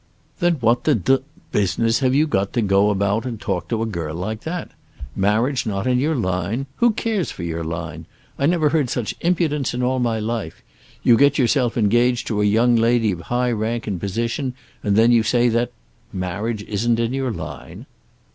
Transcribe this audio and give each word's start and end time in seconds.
"Then 0.39 0.55
what 0.55 0.85
the 0.85 0.95
d 0.95 1.19
business 1.51 1.99
have 1.99 2.15
you 2.15 2.25
to 2.25 2.61
go 2.63 2.89
about 2.89 3.23
and 3.23 3.39
talk 3.39 3.67
to 3.67 3.83
a 3.83 3.85
girl 3.85 4.15
like 4.15 4.41
that? 4.41 4.71
Marriage 5.15 5.67
not 5.67 5.85
in 5.85 5.99
your 5.99 6.15
line! 6.15 6.65
Who 6.77 6.93
cares 6.93 7.29
for 7.29 7.43
your 7.43 7.63
line? 7.63 8.07
I 8.39 8.47
never 8.47 8.69
heard 8.69 8.89
such 8.89 9.13
impudence 9.21 9.75
in 9.75 9.83
all 9.83 9.99
my 9.99 10.17
life. 10.17 10.63
You 11.03 11.17
get 11.17 11.37
yourself 11.37 11.77
engaged 11.77 12.25
to 12.29 12.41
a 12.41 12.45
young 12.45 12.75
lady 12.75 13.11
of 13.11 13.21
high 13.21 13.51
rank 13.51 13.85
and 13.85 13.99
position 13.99 14.55
and 14.81 14.95
then 14.95 15.11
you 15.11 15.21
say 15.21 15.49
that 15.49 15.71
marriage 16.11 16.63
isn't 16.63 16.99
in 16.99 17.13
your 17.13 17.29
line." 17.31 17.85